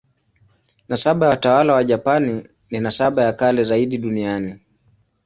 [0.89, 4.55] Nasaba ya watawala wa Japani ni nasaba ya kale zaidi duniani.